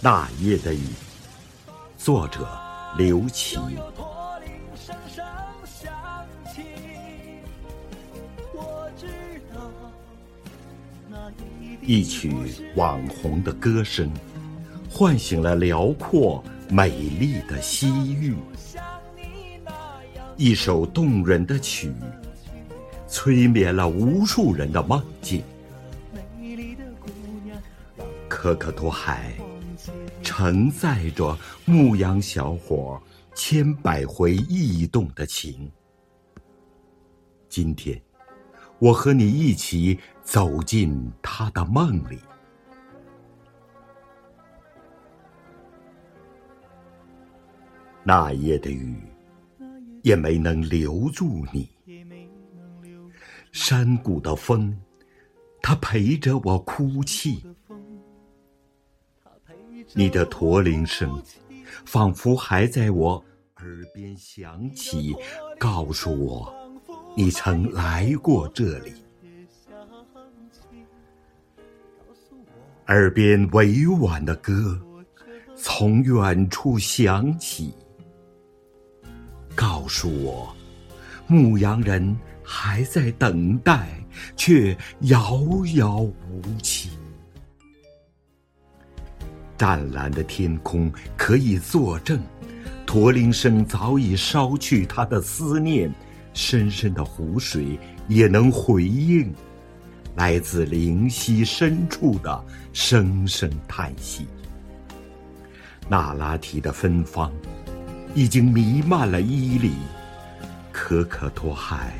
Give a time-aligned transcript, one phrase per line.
[0.00, 0.78] 那夜的雨，
[1.96, 2.48] 作者
[2.96, 3.58] 刘琦。
[11.82, 12.32] 一曲
[12.76, 14.08] 网红的歌声，
[14.88, 18.34] 唤醒了辽阔美丽的西域；
[20.36, 21.92] 一首动人的曲，
[23.08, 25.42] 催眠了无数人的梦境。
[28.28, 29.32] 可可托海
[30.38, 33.02] 承载着牧羊小伙
[33.34, 35.68] 千百回忆动的情。
[37.48, 38.00] 今天，
[38.78, 42.20] 我和你一起走进他的梦里。
[48.04, 48.94] 那夜的雨
[50.04, 51.68] 也没能留住你，
[53.50, 54.72] 山谷的风，
[55.60, 57.44] 它陪着我哭泣。
[59.94, 61.20] 你的驼铃声，
[61.84, 63.22] 仿佛还在我
[63.56, 65.14] 耳边响起，
[65.58, 66.54] 告诉我
[67.16, 68.92] 你曾来过这里。
[72.86, 74.80] 耳边委婉的歌，
[75.56, 77.74] 从远处响起，
[79.54, 80.54] 告诉我
[81.26, 83.88] 牧羊人还在等待，
[84.36, 85.42] 却遥
[85.74, 86.90] 遥无期。
[89.58, 92.20] 湛蓝的天空可以作证，
[92.86, 95.90] 驼铃声早已烧去他的思念；
[96.32, 99.34] 深深的湖水也能回应，
[100.14, 104.28] 来自灵犀深处的声声叹息。
[105.88, 107.32] 那拉提的芬芳
[108.14, 109.72] 已经弥漫了伊犁，
[110.70, 111.94] 可可托海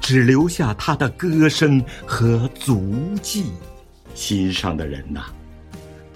[0.00, 3.46] 只留下他的歌声和足迹。
[4.14, 5.24] 心上的人呐！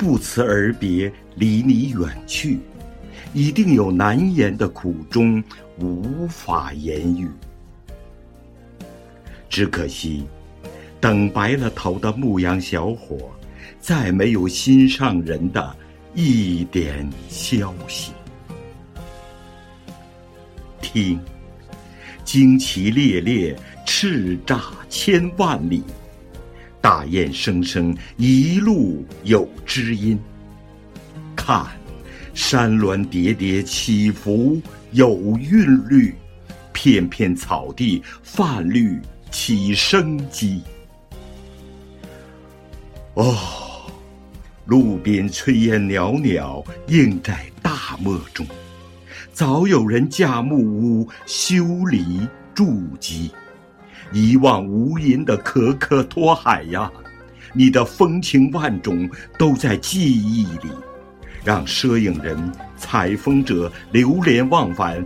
[0.03, 2.59] 不辞而别，离你远去，
[3.33, 5.41] 一定有难言的苦衷，
[5.79, 7.29] 无法言语。
[9.49, 10.27] 只可惜，
[11.01, 13.31] 等白了头的牧羊小伙，
[13.79, 15.77] 再没有心上人的
[16.17, 18.11] 一点消息。
[20.81, 21.17] 听，
[22.25, 25.85] 旌旗猎猎，叱咤千万里。
[26.83, 30.19] 大雁声声，一路有知音。
[31.37, 31.65] 看，
[32.35, 34.61] 山峦叠叠起伏
[34.91, 36.13] 有韵律，
[36.73, 39.01] 片片草地泛绿
[39.31, 40.61] 起生机。
[43.15, 43.37] 哦，
[44.67, 48.45] 路边炊烟袅袅，映在大漠中，
[49.33, 53.31] 早有人架木屋，修篱筑基。
[54.13, 56.91] 一望无垠的可可托海呀，
[57.55, 59.09] 你的风情万种
[59.39, 60.71] 都在记忆里，
[61.43, 65.05] 让摄影人、采风者流连忘返，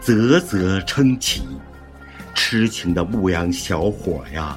[0.00, 1.42] 啧啧称奇。
[2.34, 4.56] 痴情的牧羊小伙呀，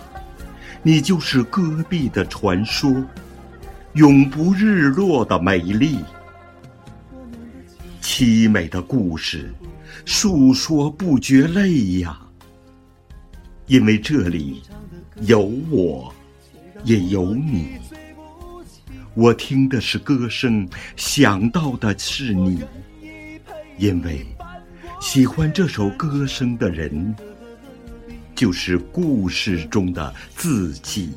[0.82, 2.90] 你就是戈壁的传说，
[3.94, 6.00] 永不日落的美丽，
[8.02, 9.54] 凄美的故事，
[10.06, 12.18] 诉说不绝泪呀。
[13.66, 14.62] 因为这里
[15.22, 16.14] 有我，
[16.84, 17.78] 也有你。
[19.14, 22.62] 我听的是歌声，想到的是你。
[23.78, 24.26] 因为
[25.00, 27.16] 喜欢这首歌声的人，
[28.36, 31.12] 就是故事中的自己。